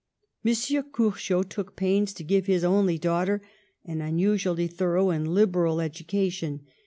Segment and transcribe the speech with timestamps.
[0.43, 0.51] M.
[0.91, 3.41] Curchod took pains to give his only daugh ter
[3.85, 6.61] an unusually thorough and liberal education.